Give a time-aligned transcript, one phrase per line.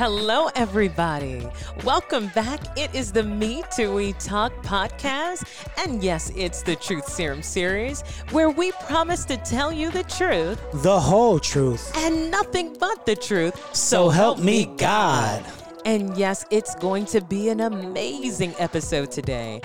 [0.00, 1.46] Hello, everybody.
[1.84, 2.58] Welcome back.
[2.78, 5.44] It is the Me Too We Talk podcast.
[5.76, 8.00] And yes, it's the Truth Serum series
[8.30, 11.94] where we promise to tell you the truth The whole truth.
[11.98, 13.76] and nothing but the truth.
[13.76, 15.44] So help me God.
[15.84, 19.60] And yes, it's going to be an amazing episode today.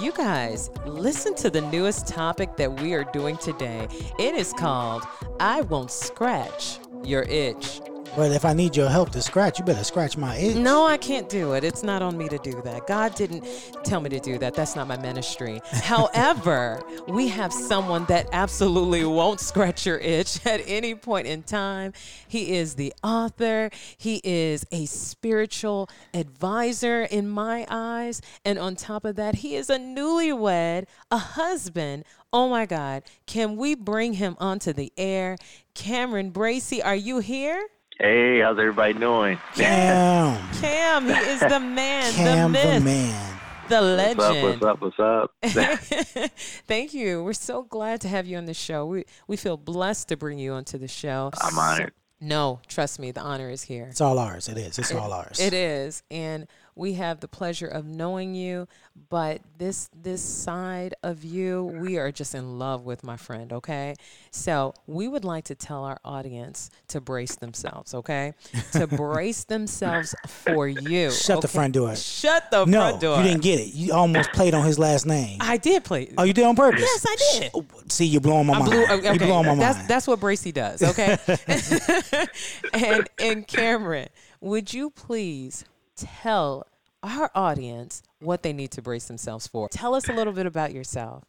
[0.00, 3.88] You guys, listen to the newest topic that we are doing today.
[4.20, 5.02] It is called
[5.40, 7.80] I Won't Scratch Your Itch.
[8.16, 10.56] But if I need your help to scratch, you better scratch my itch.
[10.56, 11.62] No, I can't do it.
[11.62, 12.86] It's not on me to do that.
[12.88, 13.44] God didn't
[13.84, 14.54] tell me to do that.
[14.54, 15.60] That's not my ministry.
[15.70, 21.92] However, we have someone that absolutely won't scratch your itch at any point in time.
[22.26, 28.20] He is the author, he is a spiritual advisor in my eyes.
[28.44, 32.04] And on top of that, he is a newlywed, a husband.
[32.32, 33.04] Oh my God.
[33.26, 35.36] Can we bring him onto the air?
[35.74, 37.68] Cameron Bracy, are you here?
[38.02, 39.36] Hey, how's everybody doing?
[39.54, 40.50] Cam.
[40.62, 43.40] Cam, he is the man, Cam the the myth, man.
[43.68, 44.80] the What's up?
[44.80, 45.32] What's up?
[45.42, 46.30] What's up?
[46.66, 47.22] Thank you.
[47.22, 48.86] We're so glad to have you on the show.
[48.86, 51.30] We we feel blessed to bring you onto the show.
[51.42, 51.92] I'm honored.
[52.22, 53.88] No, trust me, the honor is here.
[53.90, 54.48] It's all ours.
[54.48, 54.78] It is.
[54.78, 55.38] It's all ours.
[55.38, 56.46] It is, and
[56.80, 58.66] we have the pleasure of knowing you.
[59.10, 63.52] But this this side of you, we are just in love with, my friend.
[63.52, 63.94] Okay,
[64.30, 67.92] so we would like to tell our audience to brace themselves.
[67.94, 68.32] Okay,
[68.72, 71.10] to brace themselves for you.
[71.10, 71.94] Shut the front door.
[71.96, 73.18] Shut the No, front door.
[73.18, 73.74] you didn't get it.
[73.74, 75.38] You almost played on his last name.
[75.40, 76.12] I did play.
[76.16, 76.80] Oh, you did on purpose?
[76.80, 77.16] Yes, I
[77.50, 77.92] did.
[77.92, 78.70] See, you're blowing my I mind.
[78.70, 79.88] blew, okay, You're blowing my that's mind.
[79.88, 80.82] that's what Bracy does.
[80.82, 81.18] Okay,
[82.72, 84.08] and and Cameron,
[84.40, 85.64] would you please
[85.96, 86.66] tell
[87.02, 89.68] our audience what they need to brace themselves for?
[89.68, 91.24] Tell us a little bit about yourself.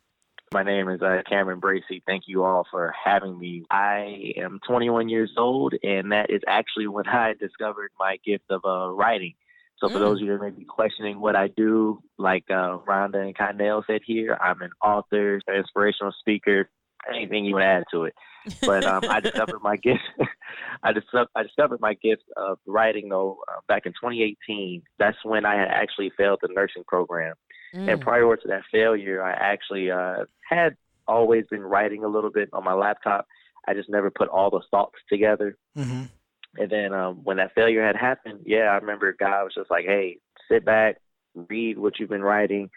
[0.54, 2.04] My name is uh, Cameron Bracy.
[2.06, 3.64] Thank you all for having me.
[3.72, 8.62] I am 21 years old, and that is actually when I discovered my gift of
[8.66, 9.34] uh, writing.
[9.78, 10.02] So, for Mm.
[10.02, 13.84] those of you that may be questioning what I do, like uh, Rhonda and Condell
[13.88, 16.70] said here, I'm an author, an inspirational speaker,
[17.10, 18.14] anything you want to add to it.
[18.66, 20.00] But um, I discovered my gift.
[20.84, 24.82] I discovered I discovered my gift of writing though uh, back in 2018.
[25.00, 27.36] That's when I had actually failed the nursing program.
[27.74, 28.02] And Mm.
[28.02, 30.76] prior to that failure, I actually uh, had
[31.08, 33.26] always been writing a little bit on my laptop.
[33.68, 35.56] I just never put all the thoughts together.
[35.76, 36.04] hmm
[36.58, 39.86] And then um, when that failure had happened, yeah, I remember God was just like,
[39.86, 40.18] "Hey,
[40.50, 40.98] sit back,
[41.34, 42.70] read what you've been writing,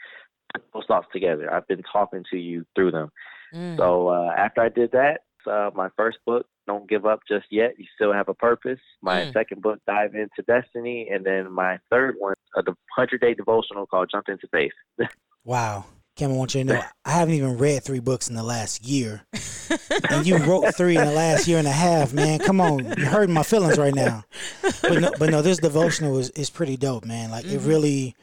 [0.53, 1.53] put those thoughts together.
[1.53, 3.11] I've been talking to you through them."
[3.53, 3.77] Mm.
[3.77, 7.75] So uh, after I did that, uh, my first book, Don't Give Up Just Yet,
[7.79, 8.81] You Still Have a Purpose.
[9.03, 9.33] My Mm.
[9.33, 11.09] second book, Dive Into Destiny.
[11.13, 14.73] And then my third one, a 100 day devotional called Jump Into Faith.
[15.47, 15.85] Wow.
[16.17, 18.83] Cam, I want you to know, I haven't even read three books in the last
[18.85, 19.23] year.
[20.11, 22.39] and you wrote three in the last year and a half, man.
[22.39, 22.85] Come on.
[22.97, 24.25] You're hurting my feelings right now.
[24.63, 27.31] But no, but no this devotional is, is pretty dope, man.
[27.31, 28.15] Like, it really,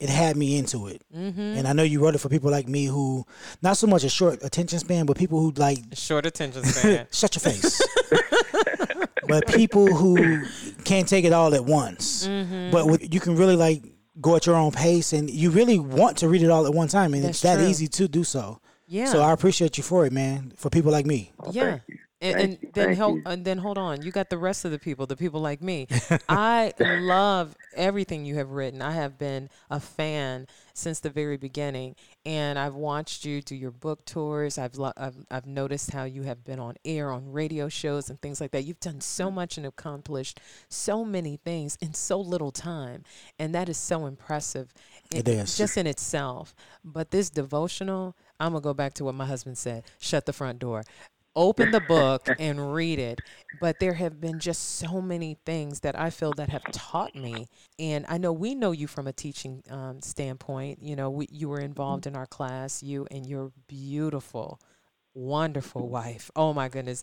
[0.00, 1.02] it had me into it.
[1.16, 1.40] Mm-hmm.
[1.40, 3.24] And I know you wrote it for people like me who,
[3.62, 7.06] not so much a short attention span, but people who like Short attention span.
[7.12, 7.80] shut your face.
[9.28, 10.42] but people who
[10.84, 12.26] can't take it all at once.
[12.26, 12.70] Mm-hmm.
[12.72, 13.82] But with, you can really like
[14.20, 16.88] go at your own pace, and you really want to read it all at one
[16.88, 17.66] time, and That's it's that true.
[17.68, 18.60] easy to do so.
[18.86, 19.06] yeah.
[19.06, 20.52] So I appreciate you for it, man.
[20.56, 21.32] For people like me.
[21.40, 21.78] Oh, yeah.
[22.22, 24.02] And, and you, then hold and then hold on.
[24.02, 25.86] You got the rest of the people, the people like me.
[26.28, 28.82] I love everything you have written.
[28.82, 33.70] I have been a fan since the very beginning, and I've watched you do your
[33.70, 34.58] book tours.
[34.58, 38.20] I've lo- I've, I've noticed how you have been on air on radio shows and
[38.20, 38.64] things like that.
[38.64, 39.36] You've done so mm-hmm.
[39.36, 43.04] much and accomplished so many things in so little time,
[43.38, 44.72] and that is so impressive.
[45.10, 45.56] It is.
[45.56, 46.54] just in itself.
[46.84, 50.58] But this devotional, I'm gonna go back to what my husband said: shut the front
[50.58, 50.82] door
[51.36, 53.20] open the book and read it
[53.58, 57.46] but there have been just so many things that i feel that have taught me
[57.78, 61.48] and i know we know you from a teaching um, standpoint you know we, you
[61.48, 64.60] were involved in our class you and your beautiful
[65.14, 67.02] wonderful wife oh my goodness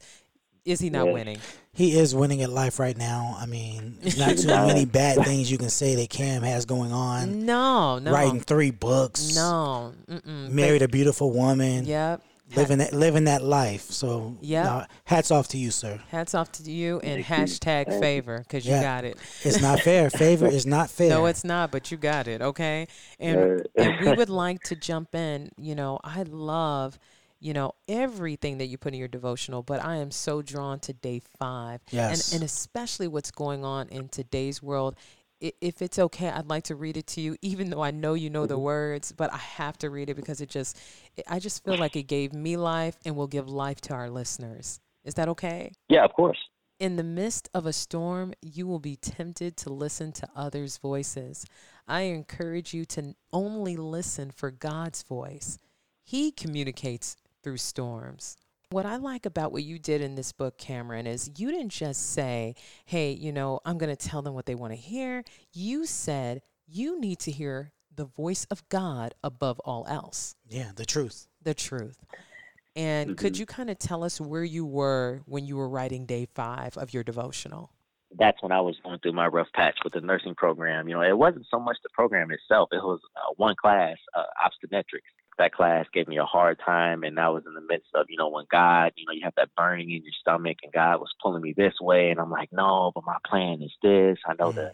[0.65, 1.13] is he not Yeah.
[1.13, 1.39] winning
[1.71, 3.37] He is winning at life right now.
[3.39, 6.91] I mean, there's not too many bad things you can say that Cam has going
[6.91, 7.45] on.
[7.45, 9.33] no no Writing three books.
[9.35, 10.49] no Mm-mm.
[10.49, 11.85] Married a beautiful woman.
[11.85, 12.21] yep
[12.55, 13.81] Living that living that life.
[13.91, 14.65] So Yep.
[14.65, 15.99] no, hats off to you, sir.
[16.09, 17.99] hats off to you and Thank hashtag you.
[17.99, 18.81] favor because you Yeah.
[18.83, 20.09] got it It's not fair.
[20.25, 21.09] Favor is not fair.
[21.09, 22.87] No, it's not, but you got it, okay?
[23.19, 25.51] And and we would like to jump in.
[25.57, 26.97] You know, I love,
[27.39, 30.93] you know, everything that you put in your devotional, but I am so drawn to
[30.93, 31.81] day five.
[31.91, 32.31] Yes.
[32.31, 34.95] And and especially what's going on in today's world.
[35.39, 38.29] If it's okay, I'd like to read it to you, even though I know you
[38.29, 38.63] know the mm-hmm.
[38.63, 40.79] words, but I have to read it because it just,
[41.15, 44.09] it, I just feel like it gave me life and will give life to our
[44.09, 44.79] listeners.
[45.03, 45.71] Is that okay?
[45.89, 46.39] Yeah, of course.
[46.79, 51.45] In the midst of a storm, you will be tempted to listen to others' voices.
[51.87, 55.57] I encourage you to only listen for God's voice.
[56.03, 58.37] He communicates through storms.
[58.69, 62.11] What I like about what you did in this book, Cameron, is you didn't just
[62.11, 62.53] say,
[62.83, 65.23] hey, you know, I'm going to tell them what they want to hear.
[65.53, 70.35] You said, you need to hear the voice of God above all else.
[70.49, 71.29] Yeah, the truth.
[71.41, 72.03] The truth.
[72.75, 73.15] And mm-hmm.
[73.15, 76.75] could you kind of tell us where you were when you were writing day five
[76.75, 77.71] of your devotional?
[78.19, 80.89] That's when I was going through my rough patch with the nursing program.
[80.89, 84.23] You know, it wasn't so much the program itself, it was uh, one class, uh,
[84.45, 88.07] obstetrics that class gave me a hard time and I was in the midst of,
[88.09, 90.99] you know, when God, you know, you have that burning in your stomach and God
[90.99, 94.17] was pulling me this way and I'm like, No, but my plan is this.
[94.25, 94.55] I know mm.
[94.55, 94.71] the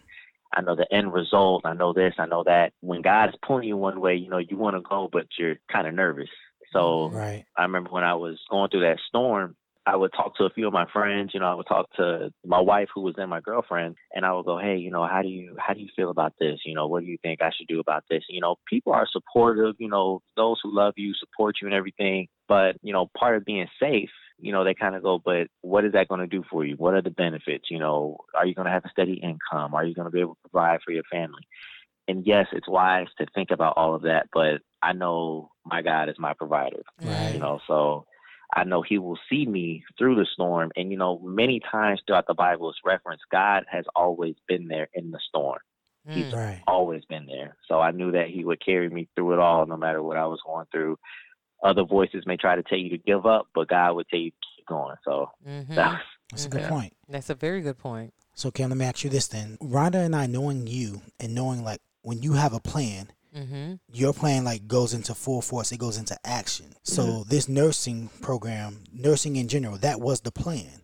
[0.55, 2.73] I know the end result, I know this, I know that.
[2.81, 5.55] When God is pulling you one way, you know, you want to go but you're
[5.71, 6.29] kind of nervous.
[6.71, 7.45] So right.
[7.57, 10.67] I remember when I was going through that storm, I would talk to a few
[10.67, 13.41] of my friends, you know, I would talk to my wife who was then my
[13.41, 16.09] girlfriend and I would go, Hey, you know, how do you how do you feel
[16.09, 16.59] about this?
[16.65, 18.23] You know, what do you think I should do about this?
[18.29, 22.27] You know, people are supportive, you know, those who love you support you and everything.
[22.47, 24.09] But, you know, part of being safe,
[24.39, 26.75] you know, they kind of go, but what is that going to do for you?
[26.75, 27.65] What are the benefits?
[27.69, 29.73] You know, are you going to have a steady income?
[29.73, 31.47] Are you going to be able to provide for your family?
[32.07, 36.09] And yes, it's wise to think about all of that, but I know my God
[36.09, 36.83] is my provider.
[37.01, 37.33] Right.
[37.33, 38.05] You know, so
[38.55, 40.71] I know he will see me through the storm.
[40.75, 44.89] And, you know, many times throughout the Bible, it's referenced God has always been there
[44.93, 45.59] in the storm.
[46.07, 46.13] Mm.
[46.13, 46.61] He's right.
[46.67, 47.55] always been there.
[47.67, 50.25] So I knew that he would carry me through it all, no matter what I
[50.25, 50.99] was going through.
[51.63, 54.31] Other voices may try to tell you to give up, but God would tell you
[54.31, 54.97] to keep going.
[55.05, 55.73] So mm-hmm.
[55.73, 56.93] that's, that's a good point.
[57.07, 58.13] That's a very good point.
[58.35, 59.57] So, Cam, let me ask you this then.
[59.61, 63.73] Rhonda and I, knowing you and knowing like when you have a plan, Mm-hmm.
[63.91, 65.71] Your plan like goes into full force.
[65.71, 66.73] It goes into action.
[66.83, 67.29] So mm-hmm.
[67.29, 70.81] this nursing program, nursing in general, that was the plan.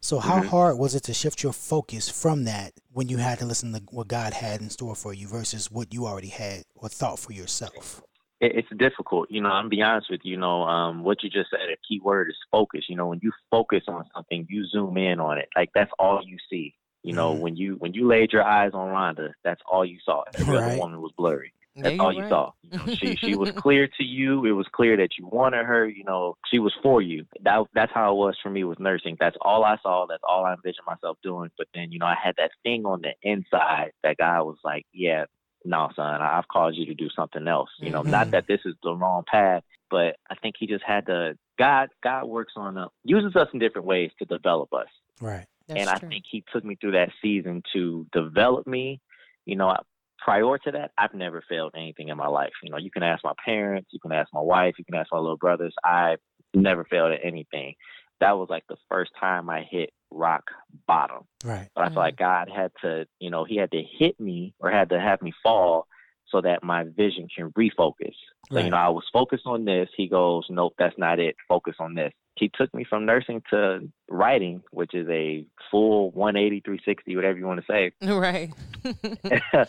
[0.00, 0.48] So how mm-hmm.
[0.48, 3.82] hard was it to shift your focus from that when you had to listen to
[3.90, 7.32] what God had in store for you versus what you already had or thought for
[7.32, 8.02] yourself?
[8.40, 9.48] It's difficult, you know.
[9.48, 10.32] I'm be honest with you.
[10.32, 11.68] You know, um, what you just said.
[11.72, 12.84] A key word is focus.
[12.88, 15.48] You know, when you focus on something, you zoom in on it.
[15.56, 16.76] Like that's all you see.
[17.02, 17.42] You know, mm-hmm.
[17.42, 20.22] when you when you laid your eyes on Rhonda, that's all you saw.
[20.34, 20.64] Every right.
[20.72, 21.52] other woman was blurry.
[21.80, 22.28] That's yeah, all you right.
[22.28, 22.50] saw.
[22.62, 24.44] You know, she she was clear to you.
[24.44, 25.88] It was clear that you wanted her.
[25.88, 27.24] You know, she was for you.
[27.42, 29.16] That that's how it was for me with nursing.
[29.18, 30.06] That's all I saw.
[30.08, 31.50] That's all I envisioned myself doing.
[31.56, 34.86] But then, you know, I had that thing on the inside that God was like,
[34.92, 35.26] "Yeah,
[35.64, 38.10] no, son, I've called you to do something else." You know, mm-hmm.
[38.10, 41.38] not that this is the wrong path, but I think He just had to.
[41.58, 44.88] God God works on uh, uses us in different ways to develop us.
[45.20, 45.46] Right.
[45.68, 49.00] That's and I think He took me through that season to develop me.
[49.44, 49.74] You know,
[50.18, 52.52] prior to that, I've never failed anything in my life.
[52.62, 55.08] You know, you can ask my parents, you can ask my wife, you can ask
[55.12, 55.74] my little brothers.
[55.84, 56.16] I
[56.54, 57.74] never failed at anything.
[58.20, 60.44] That was like the first time I hit rock
[60.86, 61.24] bottom.
[61.44, 61.68] Right.
[61.74, 62.24] But I feel like mm-hmm.
[62.24, 65.32] God had to, you know, He had to hit me or had to have me
[65.42, 65.86] fall
[66.30, 68.14] so that my vision can refocus.
[68.50, 68.64] So, right.
[68.64, 69.88] you know, I was focused on this.
[69.96, 71.36] He goes, Nope, that's not it.
[71.48, 72.12] Focus on this.
[72.36, 77.46] He took me from nursing to writing, which is a full 180, 360, whatever you
[77.46, 77.92] want to say.
[78.02, 78.52] Right.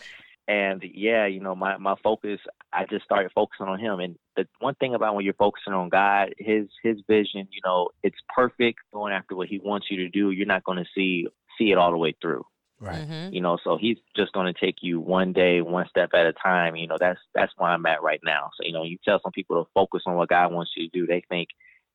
[0.50, 2.40] And yeah, you know, my, my focus,
[2.72, 4.00] I just started focusing on him.
[4.00, 7.90] And the one thing about when you're focusing on God, his his vision, you know,
[8.02, 10.32] it's perfect going after what he wants you to do.
[10.32, 12.44] You're not going to see see it all the way through.
[12.80, 12.96] Right.
[12.96, 13.32] Mm-hmm.
[13.32, 16.32] You know, so he's just going to take you one day, one step at a
[16.32, 16.74] time.
[16.74, 18.50] You know, that's that's where I'm at right now.
[18.56, 20.98] So you know, you tell some people to focus on what God wants you to
[20.98, 21.50] do, they think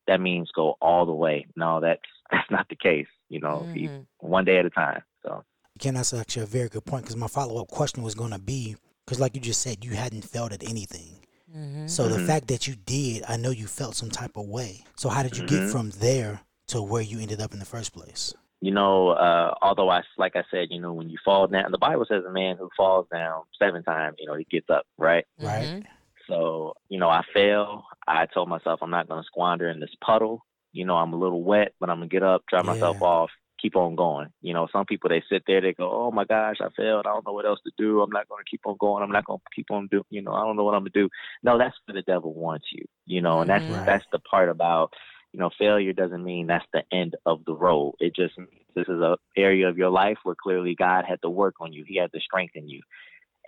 [0.06, 1.46] that means go all the way.
[1.56, 3.08] No, that's that's not the case.
[3.28, 4.04] You know, mm-hmm.
[4.26, 5.02] one day at a time.
[5.22, 5.44] So.
[5.78, 8.38] Ken, that's actually a very good point because my follow up question was going to
[8.38, 11.20] be because, like you just said, you hadn't felt at anything.
[11.56, 11.86] Mm-hmm.
[11.86, 12.26] So the mm-hmm.
[12.26, 14.84] fact that you did, I know you felt some type of way.
[14.96, 15.64] So how did you mm-hmm.
[15.64, 18.34] get from there to where you ended up in the first place?
[18.60, 21.78] You know, uh, although I, like I said, you know, when you fall down, the
[21.78, 25.24] Bible says a man who falls down seven times, you know, he gets up, right?
[25.38, 25.64] Right.
[25.66, 25.80] Mm-hmm.
[26.28, 27.86] So, you know, I fell.
[28.06, 30.44] I told myself I'm not going to squander in this puddle.
[30.72, 32.66] You know, I'm a little wet, but I'm going to get up, dry yeah.
[32.66, 33.30] myself off,
[33.66, 34.28] keep on going.
[34.42, 37.06] You know, some people they sit there, they go, "Oh my gosh, I failed.
[37.06, 38.00] I don't know what else to do.
[38.00, 39.02] I'm not going to keep on going.
[39.02, 40.02] I'm not going to keep on do.
[40.10, 41.08] You know, I don't know what I'm going to do."
[41.42, 42.84] No, that's where the devil wants you.
[43.06, 43.86] You know, and that's right.
[43.86, 44.92] that's the part about
[45.32, 47.96] you know, failure doesn't mean that's the end of the road.
[48.00, 51.28] It just means this is a area of your life where clearly God had to
[51.28, 51.84] work on you.
[51.86, 52.80] He had to strengthen you.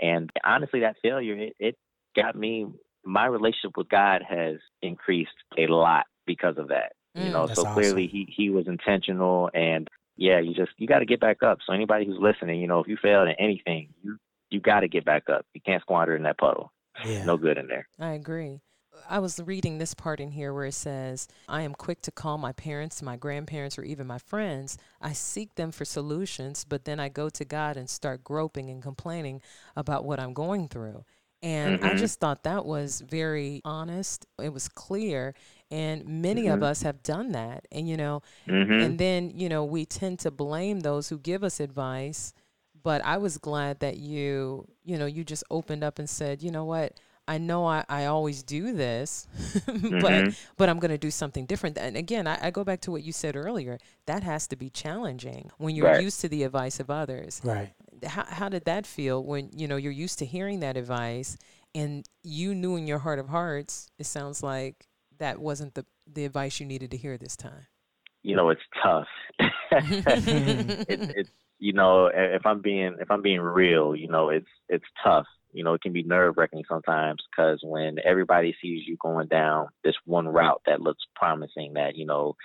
[0.01, 1.77] And honestly, that failure it, it
[2.15, 2.67] got me.
[3.05, 6.93] My relationship with God has increased a lot because of that.
[7.15, 7.33] You mm.
[7.33, 8.27] know, so clearly awesome.
[8.27, 11.59] he he was intentional and yeah, you just you got to get back up.
[11.67, 14.19] So anybody who's listening, you know, if you failed at anything, you
[14.51, 15.47] you got to get back up.
[15.55, 16.73] You can't squander in that puddle.
[17.07, 17.25] Yeah.
[17.25, 17.89] No good in there.
[17.99, 18.61] I agree.
[19.09, 22.37] I was reading this part in here where it says, I am quick to call
[22.37, 24.77] my parents, my grandparents, or even my friends.
[25.01, 28.83] I seek them for solutions, but then I go to God and start groping and
[28.83, 29.41] complaining
[29.77, 31.05] about what I'm going through.
[31.43, 31.99] And I Mhm.
[31.99, 34.27] just thought that was very honest.
[34.43, 35.35] It was clear.
[35.71, 36.63] And many of Mhm.
[36.63, 37.67] us have done that.
[37.71, 41.45] And, you know, hmm and then, you know, we tend to blame those who give
[41.45, 42.33] us advice.
[42.83, 46.51] But I was glad that you, you know, you just opened up and said, you
[46.51, 46.95] know what?
[47.27, 49.27] I know I, I always do this,
[49.67, 50.35] but Mhm.
[50.57, 51.77] but I'm going to do something different.
[51.77, 53.79] And again, I, I go back to what you said earlier.
[54.07, 56.01] That has to be challenging when you're Right.
[56.01, 57.43] used to the advice of others.
[57.45, 57.75] Right.
[58.07, 61.37] How, how did that feel when you know you're used to hearing that advice
[61.75, 64.87] and you knew in your heart of hearts it sounds like
[65.19, 67.67] that wasn't the the advice you needed to hear this time.
[68.23, 69.07] you know it's tough.
[69.71, 75.27] it, you know if I'm being if I'm being real, you know it's it's tough.
[75.53, 79.69] You know it can be nerve wracking sometimes because when everybody sees you going down
[79.85, 82.37] this one route that looks promising, that you know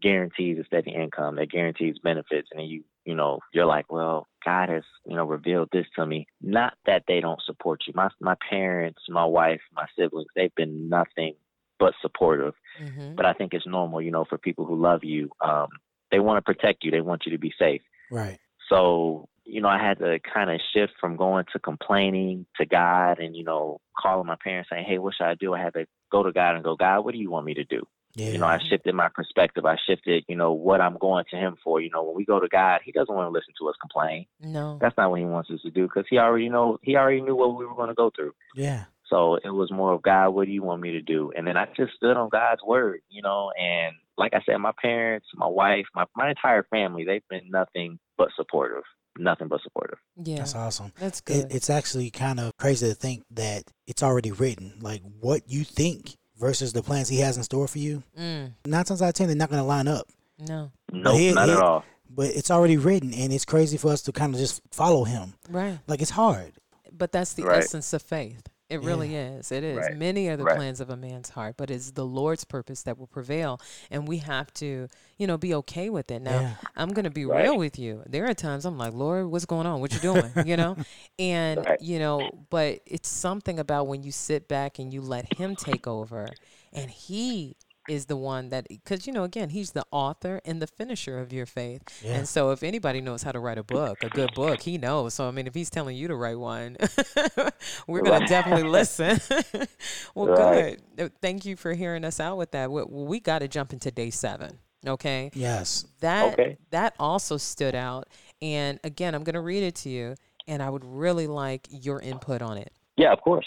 [0.00, 4.26] guarantees a steady income, that guarantees benefits, and then you you know you're like, well,
[4.44, 6.26] God has you know revealed this to me.
[6.40, 7.92] Not that they don't support you.
[7.96, 11.34] My my parents, my wife, my siblings, they've been nothing
[11.82, 15.30] but supportive hmm but I think it's normal, you know, for people who love you.
[15.44, 15.68] Um,
[16.10, 16.90] they want to protect you.
[16.90, 17.82] They want you to be safe.
[18.10, 18.38] Right.
[18.70, 23.18] So, you know, I had to kind of shift from going to complaining to God
[23.18, 25.52] and, you know, calling my parents saying, Hey, what should I do?
[25.52, 27.64] I had to go to God and go, God, what do you want me to
[27.64, 27.82] do?
[28.14, 28.30] Yeah.
[28.30, 29.64] You know, I shifted my perspective.
[29.64, 31.80] I shifted, you know, what I'm going to Him for.
[31.80, 34.26] You know, when we go to God, He doesn't want to listen to us complain.
[34.40, 34.78] No.
[34.80, 37.36] That's not what He wants us to do because He already know He already knew
[37.36, 38.32] what we were going to go through.
[38.54, 38.84] yeah.
[39.08, 41.32] So it was more of God, what do you want me to do?
[41.36, 44.72] And then I just stood on God's word, you know, and like I said, my
[44.80, 48.84] parents, my wife, my my entire family, they've been nothing but supportive.
[49.18, 49.98] Nothing but supportive.
[50.16, 50.38] Yeah.
[50.38, 50.92] That's awesome.
[50.98, 51.46] That's It, good.
[51.50, 54.72] it's actually kind of crazy to think that it's already written.
[54.80, 58.02] Like what you think versus the plans he has in store for you.
[58.18, 60.06] mm, Nine times out of ten, they're not going to line up.
[60.38, 60.70] no.
[60.90, 61.84] Nope, he- not he- at all.
[62.14, 65.32] But it's already written, and it's crazy for us to kind of just follow him.
[65.48, 65.78] Right.
[65.86, 66.52] Like it's hard.
[66.92, 67.58] But that's the Right.
[67.62, 68.42] essence of faith.
[68.72, 69.52] It really is.
[69.52, 69.76] It is.
[69.78, 69.96] Right.
[69.96, 70.56] Many are the Right.
[70.56, 73.60] plans of a man's heart, but it's the Lord's purpose that will prevail.
[73.90, 74.88] And we have to,
[75.18, 76.22] you know, be okay with it.
[76.22, 76.54] Now, Yeah.
[76.76, 77.44] I'm going to be Right.
[77.44, 78.02] real with you.
[78.06, 79.80] There are times I'm like, Lord, what's going on?
[79.80, 80.32] What you doing?
[80.46, 80.76] you know?
[81.18, 85.54] And, you know, but it's something about when you sit back and you let Him
[85.54, 86.28] take over
[86.72, 87.56] and He
[87.92, 91.32] is the one that, because, you know, again, He's the author and the finisher of
[91.32, 91.82] your faith.
[92.04, 92.14] Yeah.
[92.16, 95.14] And so if anybody knows how to write a book, a good book, He knows.
[95.14, 96.76] So, I mean, if He's telling you to write one,
[97.86, 99.20] we're going to definitely listen.
[100.14, 100.78] well, Right.
[100.96, 101.06] good.
[101.06, 102.70] Uh, Thank you for hearing us out with that.
[102.70, 104.58] We, we got to jump into day seven.
[104.84, 105.86] Okay Yes.
[106.00, 106.56] that Okay.
[106.70, 108.08] that also stood out
[108.40, 110.16] and again i'm going to read it to you
[110.48, 113.46] and i would really like your input on it Yeah, of course.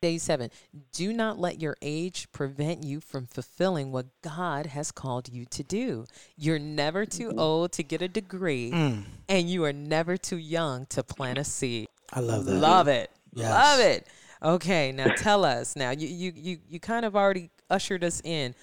[0.00, 0.50] Day 7
[0.92, 5.62] do not let your age prevent you from fulfilling what god has called you to
[5.62, 6.06] do.
[6.36, 10.86] You're never too old to get a degree Mm, and you are never too young
[10.86, 11.88] to plant a seed.
[12.12, 12.54] I love that.
[12.54, 13.10] love it.
[13.32, 13.50] Yes.
[13.50, 14.06] love it.
[14.42, 15.76] Okay now tell us.
[15.76, 18.54] Now you you you, you kind of already ushered us in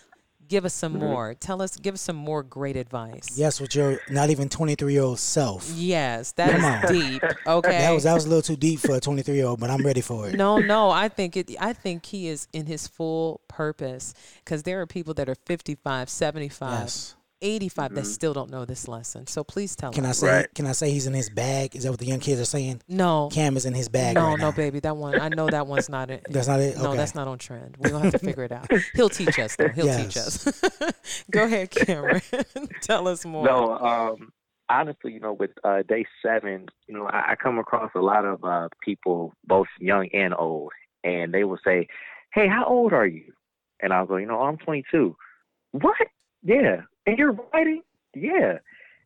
[0.48, 4.00] give us some more tell us give us some more great advice Yes, with your
[4.10, 5.70] not even 23 year old self.
[5.76, 6.94] Yes, that Come is on.
[6.94, 7.24] deep.
[7.48, 7.78] Okay.
[7.80, 9.86] That was that was a little too deep for a 23 year old, but I'm
[9.86, 10.36] ready for it.
[10.36, 10.90] no, no.
[10.90, 11.52] I think it.
[11.60, 14.14] I think he is in his full purpose
[14.44, 17.16] because there are people that are 55, 75, Yes.
[17.42, 19.28] 85 that still don't know this lesson.
[19.28, 19.96] So please tell me.
[19.96, 20.28] Can I say?
[20.28, 20.54] Right.
[20.56, 21.76] Can I say he's in his bag?
[21.76, 22.82] Is that what the young kids are saying?
[22.88, 23.30] No.
[23.32, 24.52] Cam is in his bag No, right no, now.
[24.52, 24.80] baby.
[24.80, 25.20] That one.
[25.20, 26.26] I know that one's not it.
[26.30, 26.78] That's not it.
[26.78, 27.78] No, that's not on trend.
[27.80, 28.68] We're gonna have to figure it out.
[28.94, 29.70] He'll teach us though.
[29.70, 30.62] He'll teach us.
[31.32, 32.22] Go ahead, Cameron.
[32.82, 33.46] tell us more.
[33.46, 34.32] No, um,
[34.70, 38.26] honestly, you know, with uh, day seven, you know, I, I come across a lot
[38.26, 40.72] of uh, people, both young and old,
[41.04, 41.88] and they will say,
[42.34, 43.34] "Hey, how old are you?"
[43.82, 45.16] And I'll go, "You know, I'm 22."
[45.72, 45.96] What?
[46.44, 46.82] Yeah.
[47.08, 47.82] And you're writing?
[48.14, 48.60] Yeah.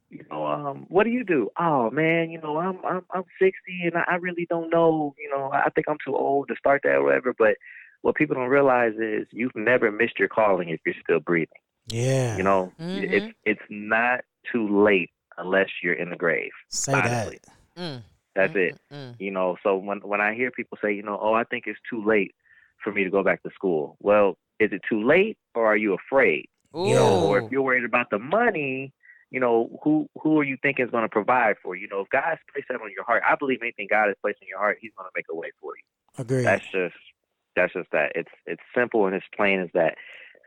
[0.10, 1.50] You know, um, what do you do?
[1.58, 3.54] Oh man, you know, I'm I'm I'm 60
[3.86, 5.16] and I, I really don't know.
[5.18, 7.34] You know, I think I'm too old to start that or whatever.
[7.38, 7.56] But
[8.02, 11.60] what people don't realize is you've never missed your calling if you're still breathing.
[11.88, 12.36] Yeah.
[12.36, 13.08] You know, Mhm.
[13.10, 16.52] it's it's not too late unless you're in the grave.
[16.68, 17.34] say that.
[17.78, 18.04] Mm,
[18.36, 18.82] That's mm, it.
[18.92, 19.16] mm, mm.
[19.20, 21.80] You know, so when when I hear people say, you know, oh, I think it's
[21.90, 22.36] too late
[22.84, 23.96] for me to go back to school.
[24.02, 26.50] Well, is it too late or are you afraid?
[26.74, 28.94] You know, or if you're worried about the money,
[29.30, 31.84] you know, who who are you thinking is going to provide for you?
[31.84, 34.40] You know, if God's placed that on your heart, I believe anything God has placed
[34.42, 35.84] in your heart, He's going to make a way for you.
[36.18, 36.44] Agree.
[36.44, 36.96] That's just
[37.56, 38.14] that's just that.
[38.16, 39.96] It's it's simple and it's plain as that.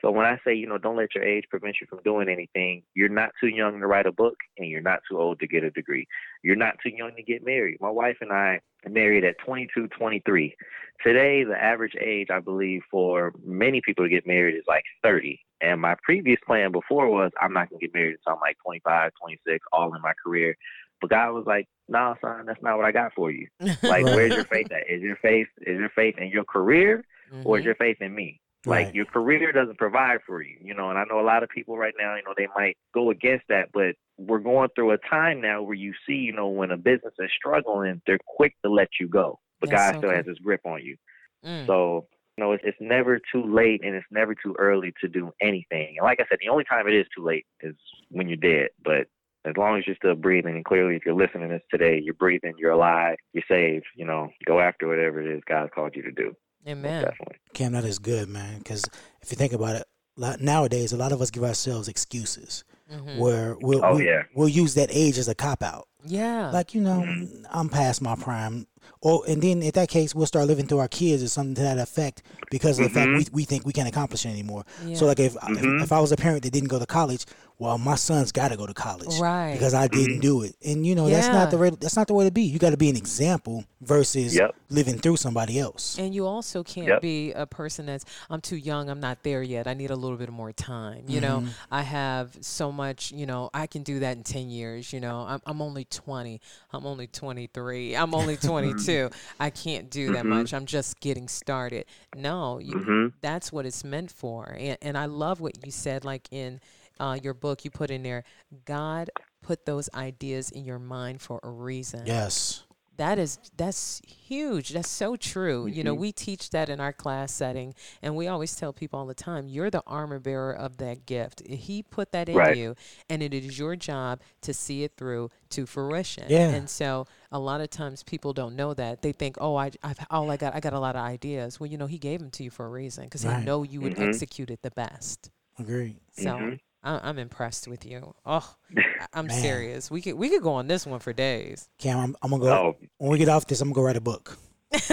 [0.04, 2.82] So when I say, you know, don't let your age prevent you from doing anything,
[2.94, 5.64] you're not too young to write a book and you're not too old to get
[5.64, 6.06] a degree.
[6.44, 7.78] You're not too young to get married.
[7.80, 10.54] My wife and I married at 22, 23.
[11.02, 15.40] Today, the average age, I believe, for many people to get married is like 30.
[15.62, 18.58] And my previous plan before was I'm not going to get married until I'm like
[18.62, 20.54] 25, 26, all in my career.
[21.00, 23.48] But God was like, "No, nah, son, that's not what I got for you.
[23.82, 24.88] Like, where's your faith at?
[24.88, 27.46] Is your faith is your faith in your career, mm-hmm.
[27.46, 27.68] or is mm-hmm.
[27.68, 28.40] your faith in me?
[28.66, 28.94] Like, right.
[28.94, 30.90] your career doesn't provide for you, you know.
[30.90, 33.44] And I know a lot of people right now, you know, they might go against
[33.48, 36.76] that, but we're going through a time now where you see, you know, when a
[36.76, 40.26] business is struggling, they're quick to let you go, but that's God so still has
[40.26, 40.96] His grip on you.
[41.44, 41.66] Mm.
[41.66, 42.06] So
[42.36, 45.96] you know, it's, it's never too late and it's never too early to do anything.
[45.98, 47.74] And like I said, the only time it is too late is
[48.10, 48.70] when you're dead.
[48.82, 49.06] But
[49.44, 52.14] as long as you're still breathing, and clearly, if you're listening to this today, you're
[52.14, 53.84] breathing, you're alive, you're saved.
[53.94, 56.34] You know, go after whatever it is God called you to do.
[56.66, 57.04] Amen.
[57.04, 57.36] definitely.
[57.52, 58.58] Cam, that is good, man.
[58.58, 58.84] Because
[59.22, 63.18] if you think about it, nowadays a lot of us give ourselves excuses mm-hmm.
[63.18, 64.22] where we'll, oh, we'll, yeah.
[64.34, 65.88] we'll use that age as a cop out.
[66.06, 66.50] Yeah.
[66.50, 67.44] Like you know, mm-hmm.
[67.50, 68.66] I'm past my prime.
[69.00, 71.62] Or and then in that case, we'll start living through our kids or something to
[71.62, 73.16] that effect because of the mm-hmm.
[73.16, 74.64] fact we, we think we can't accomplish it anymore.
[74.84, 74.96] Yeah.
[74.96, 75.76] So like if, mm-hmm.
[75.76, 77.24] if if I was a parent that didn't go to college,
[77.64, 79.54] well, my son's got to go to college, right?
[79.54, 80.20] Because I didn't mm-hmm.
[80.20, 81.14] do it, and you know yeah.
[81.14, 82.42] that's not the way, that's not the way to be.
[82.42, 84.54] You got to be an example versus yep.
[84.68, 85.98] living through somebody else.
[85.98, 87.00] And you also can't yep.
[87.00, 89.66] be a person that's I'm too young, I'm not there yet.
[89.66, 91.04] I need a little bit more time.
[91.08, 91.44] You mm-hmm.
[91.44, 93.12] know, I have so much.
[93.12, 94.92] You know, I can do that in ten years.
[94.92, 96.40] You know, I'm I'm only 20.
[96.72, 97.96] I'm only 23.
[97.96, 99.08] I'm only 22.
[99.40, 100.28] I can't do that mm-hmm.
[100.28, 100.52] much.
[100.52, 101.86] I'm just getting started.
[102.14, 103.06] No, you, mm-hmm.
[103.22, 104.54] that's what it's meant for.
[104.58, 106.60] And, and I love what you said, like in
[107.00, 108.24] uh, your book, you put in there,
[108.64, 109.10] God
[109.42, 112.06] put those ideas in your mind for a reason.
[112.06, 112.64] Yes
[112.96, 115.76] that is that's huge that's so true mm-hmm.
[115.76, 116.02] you know mm-hmm.
[116.02, 119.48] we teach that in our class setting and we always tell people all the time
[119.48, 122.56] you're the armor bearer of that gift he put that in right.
[122.56, 122.74] you
[123.10, 126.50] and it is your job to see it through to fruition yeah.
[126.50, 129.98] and so a lot of times people don't know that they think oh I, I've
[130.10, 132.30] all I got I got a lot of ideas well you know he gave them
[132.32, 133.40] to you for a reason because right.
[133.40, 134.08] he know you would mm-hmm.
[134.08, 136.54] execute it the best agreed so mm-hmm.
[136.84, 138.14] I, am impressed with you.
[138.26, 138.54] Oh,
[139.12, 139.90] I'm serious.
[139.90, 141.68] We could we could go on this one for days.
[141.78, 142.52] Cam, I'm, I'm gonna go.
[142.52, 142.76] Oh.
[142.98, 144.38] When we get off this, I'm gonna go write a book.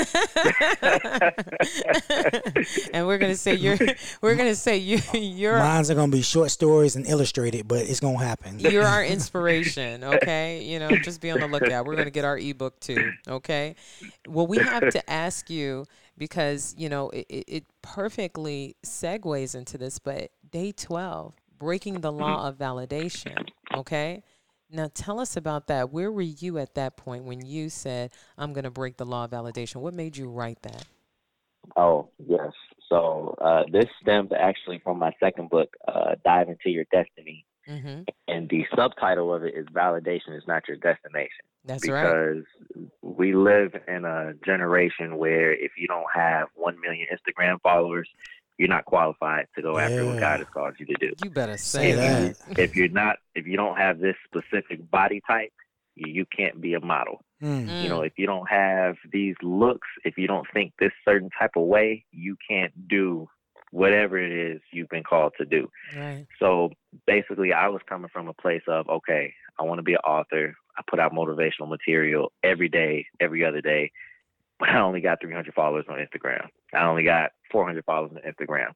[2.94, 3.78] and we're gonna say you're
[4.22, 8.00] we're gonna say you you're mine's are gonna be short stories and illustrated, but it's
[8.00, 8.60] gonna happen.
[8.60, 10.64] You're our inspiration, okay?
[10.64, 11.86] You know, just be on the lookout.
[11.86, 13.76] We're gonna get our ebook too, okay?
[14.28, 19.98] Well, we have to ask you because you know it, it perfectly segues into this,
[19.98, 23.48] but day twelve breaking the law of validation.
[23.76, 24.24] Okay.
[24.72, 25.92] Now tell us about that.
[25.92, 29.26] Where were you at that point when you said, I'm going to break the law
[29.26, 29.76] of validation?
[29.76, 30.86] What made you write that?
[31.78, 32.52] Oh, yes.
[32.90, 37.46] So uh, this stems actually from my second book, uh, Dive Into Your Destiny.
[37.70, 38.02] Mm-hmm.
[38.28, 41.46] And the subtitle of it is Validation is Not Your Destination.
[41.64, 42.44] That's because right.
[42.74, 48.10] Because we live in a generation where if you don't have 1 million Instagram followers,
[48.62, 49.86] you're not qualified to go yeah.
[49.86, 51.14] after what God has called you to do.
[51.24, 52.22] You better say if that.
[52.22, 55.52] You, if you're not, if you don't have this specific body type,
[55.96, 57.26] you, you can't be a model.
[57.42, 57.82] Mm.
[57.82, 61.54] You know, if you don't have these looks, if you don't think this certain type
[61.56, 63.28] of way, you can't do
[63.72, 65.68] whatever it is you've been called to do.
[65.98, 66.28] Right.
[66.40, 66.70] So
[67.08, 70.56] basically, I was coming from a place of, okay, I want to be an author.
[70.78, 73.92] I put out motivational material every day, every other day.
[74.62, 76.46] But I only got 300 followers on Instagram.
[76.72, 78.68] I only got 400 followers on Instagram.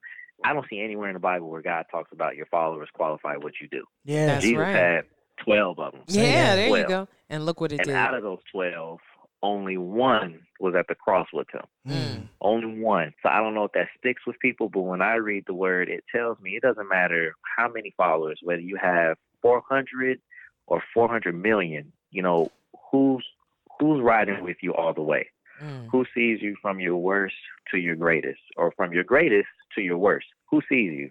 [0.43, 3.53] I don't see anywhere in the Bible where God talks about your followers qualify what
[3.61, 3.83] you do.
[4.03, 4.75] Yeah, That's Jesus right.
[4.75, 5.05] had
[5.45, 6.01] 12 of them.
[6.07, 6.81] Yeah, there 12.
[6.81, 7.07] you go.
[7.29, 7.95] And look what it and did.
[7.95, 8.97] out of those 12,
[9.43, 11.61] only one was at the cross with him.
[11.87, 12.29] Mm.
[12.41, 13.13] Only one.
[13.21, 15.87] So I don't know if that sticks with people, but when I read the word,
[15.87, 20.19] it tells me it doesn't matter how many followers, whether you have 400
[20.65, 22.51] or 400 million, you know,
[22.91, 23.23] who's
[23.79, 25.27] who's riding with you all the way?
[25.63, 25.87] Mm.
[25.91, 27.35] Who sees you from your worst
[27.71, 30.27] to your greatest, or from your greatest to your worst?
[30.49, 31.09] Who sees you?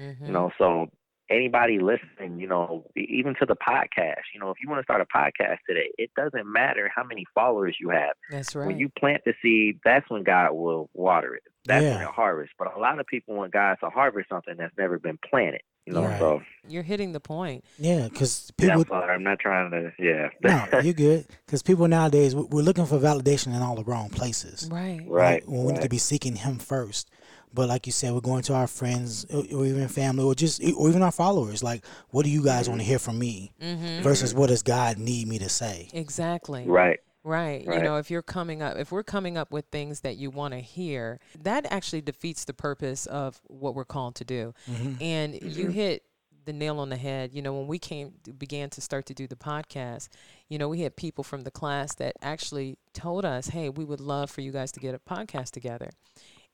[0.00, 0.26] Mm-hmm.
[0.26, 0.88] You know, so
[1.30, 5.00] anybody listening, you know, even to the podcast, you know, if you want to start
[5.00, 8.12] a podcast today, it doesn't matter how many followers you have.
[8.30, 8.66] That's right.
[8.66, 11.42] When you plant the seed, that's when God will water it.
[11.68, 11.94] That's yeah.
[11.96, 12.52] when you harvest.
[12.58, 15.60] But a lot of people want God to harvest something that's never been planted.
[15.84, 16.18] You know, right.
[16.18, 17.64] so you're hitting the point.
[17.78, 18.84] Yeah, because people.
[18.90, 19.92] Yeah, I'm not trying to.
[19.98, 20.28] Yeah.
[20.72, 21.26] no, you're good.
[21.46, 24.68] Because people nowadays we're looking for validation in all the wrong places.
[24.70, 25.00] Right.
[25.06, 25.08] Right.
[25.08, 25.48] right?
[25.48, 27.10] When we need to be seeking Him first.
[27.54, 30.88] But like you said, we're going to our friends or even family or just or
[30.88, 31.62] even our followers.
[31.62, 32.72] Like, what do you guys mm-hmm.
[32.72, 33.52] want to hear from me?
[33.60, 34.02] Mm-hmm.
[34.02, 35.88] Versus what does God need me to say?
[35.94, 36.66] Exactly.
[36.66, 37.00] Right.
[37.28, 37.64] Right.
[37.64, 40.54] You know, if you're coming up, if we're coming up with things that you want
[40.54, 44.54] to hear, that actually defeats the purpose of what we're called to do.
[44.70, 45.02] Mm-hmm.
[45.02, 46.04] And you hit
[46.46, 47.34] the nail on the head.
[47.34, 50.08] You know, when we came began to start to do the podcast,
[50.48, 54.00] you know, we had people from the class that actually told us, "Hey, we would
[54.00, 55.90] love for you guys to get a podcast together."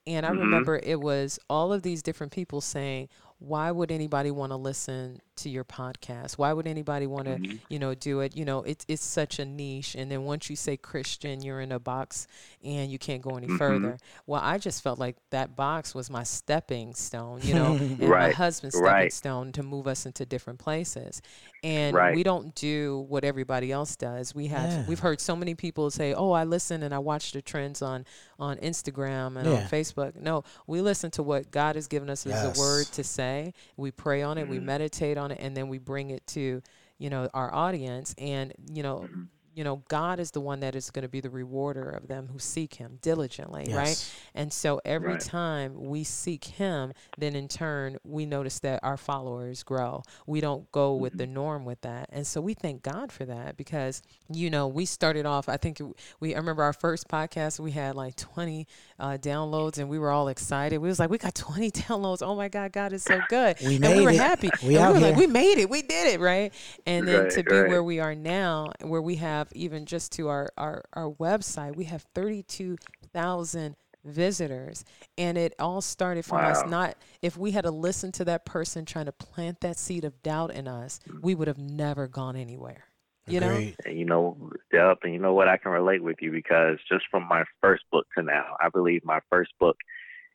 [0.07, 4.51] And I remember it was all of these different people saying, "Why would anybody want
[4.51, 6.37] to listen to your podcast?
[6.37, 7.57] Why would anybody want to, mm-hmm.
[7.67, 8.35] you know, do it?
[8.35, 9.95] You know, it's it's such a niche.
[9.95, 12.27] And then once you say Christian, you're in a box
[12.63, 13.57] and you can't go any mm-hmm.
[13.57, 13.97] further.
[14.25, 18.31] Well, I just felt like that box was my stepping stone, you know, and my
[18.31, 19.13] husband's stepping right.
[19.13, 21.21] stone to move us into different places.
[21.63, 22.15] And Right.
[22.15, 24.33] we don't do what everybody else does.
[24.33, 24.85] We have Yeah.
[24.87, 28.05] we've heard so many people say, "Oh, I listen and I watch the trends on
[28.39, 32.43] on Instagram and on Facebook." No, we listen to what God has given us as
[32.57, 33.53] a word to say.
[33.77, 34.65] We pray on it, we Mm-hmm.
[34.65, 36.61] meditate on it, and then we bring it to
[36.97, 38.15] you know our audience.
[38.17, 39.23] And you know, Mm-hmm.
[39.55, 42.27] You know, God is the one that is going to be the rewarder of them
[42.31, 43.97] who seek Him diligently, right?
[44.35, 45.19] And so every Right.
[45.21, 50.03] time we seek Him, then in turn we notice that our followers grow.
[50.27, 51.17] We don't go with Mm-hmm.
[51.19, 54.85] the norm with that, and so we thank God for that because you know we
[54.85, 55.47] started off.
[55.49, 55.79] I think
[56.19, 56.33] we.
[56.35, 57.59] I remember our first podcast.
[57.59, 58.67] We had like twenty
[58.99, 60.79] uh, downloads, and we were all excited.
[60.79, 62.21] We was like, we got twenty downloads.
[62.21, 63.55] Oh my God, God is so good.
[63.61, 64.17] We and we made were it.
[64.17, 64.51] happy.
[64.61, 65.69] We and out we were like, we made it.
[65.69, 66.53] We did it, right?
[66.85, 67.69] And then Right, to be right.
[67.69, 71.85] where we are now, where we have even just to our our, our website, we
[71.85, 72.77] have thirty two
[73.13, 74.85] thousand visitors
[75.17, 78.85] and it all started from us not if we had to listen to that person
[78.85, 82.83] trying to plant that seed of doubt in us we would have never gone anywhere
[83.27, 83.75] you know Agreed.
[83.85, 85.47] And you know, yep, and you know what?
[85.47, 89.03] I can relate with you because just from my first book to now, I believe
[89.03, 89.77] my first book,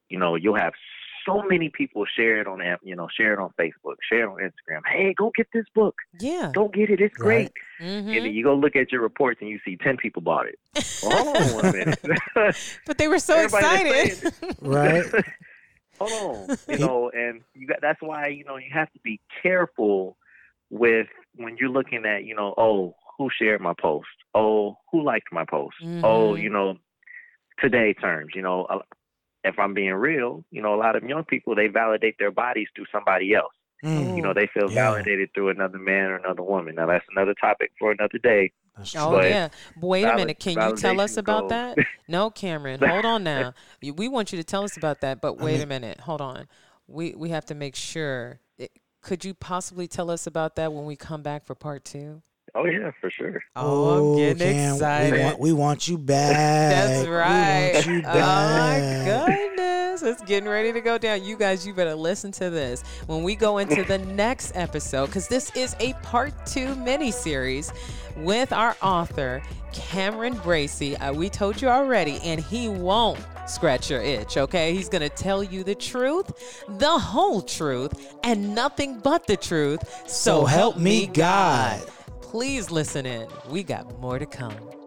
[0.09, 0.73] you know, you'll have
[1.27, 4.39] so many people share it on, you know, share it on Facebook, share it on
[4.39, 4.81] Instagram.
[4.87, 5.95] Hey, go get this book.
[6.21, 7.01] yeah Go get it.
[7.01, 7.53] It's great.
[7.81, 7.89] Right.
[7.89, 8.17] Mhm.
[8.17, 10.59] And then you go look at your reports and you see ten people bought it.
[11.03, 12.01] Well, hold on one minute.
[12.87, 15.05] but they were so Everybody excited Right.
[15.99, 19.21] Hold on, you know, and you got that's why you know you have to be
[19.43, 20.17] careful
[20.71, 25.27] with when you're looking at you know oh who shared my post oh who liked
[25.33, 26.43] my post oh Mhm.
[26.43, 26.77] you know
[27.59, 28.67] today terms you know
[29.45, 32.69] if I'm being real you know a lot of young people they validate their bodies
[32.75, 34.91] through somebody else Mm, you know they feel Yeah.
[34.91, 38.53] validated through another man or another woman now that's another topic for another day
[38.97, 39.11] Oh.
[39.13, 39.49] But yeah.
[39.77, 40.39] But Wait a minute.
[40.39, 41.79] Can you tell us about goes- that?
[42.09, 42.81] No, Cameron.
[42.81, 43.53] Hold on now.
[43.83, 45.21] We want you to tell us about that.
[45.21, 46.01] But I wait a minute.
[46.01, 46.47] Hold on.
[46.87, 48.41] We we have to make sure.
[49.03, 52.23] Could you possibly tell us about that when we come back for part two?
[52.55, 55.13] Oh yeah for sure Oh, I'm getting Cam, excited.
[55.13, 56.33] We want, we want you back.
[56.35, 57.73] That's right.
[57.73, 58.15] We want you back.
[58.15, 59.27] Oh my back.
[59.27, 60.03] goodness.
[60.03, 61.25] It's getting ready to go down.
[61.25, 65.29] You guys, you better listen to this when we go into the next episode, because
[65.29, 67.73] this is a part two mini series
[68.17, 70.97] with our author, Cameron Bracy.
[70.97, 74.75] Uh, we told you already, and he won't scratch your itch, okay?
[74.75, 79.83] He's going to tell you the truth, the whole truth, and nothing but the truth.
[80.09, 81.83] So, So help me God.
[82.31, 83.27] Please listen in.
[83.51, 84.80] We got more to come.